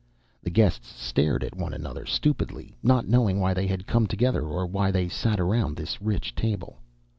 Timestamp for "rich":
6.01-6.33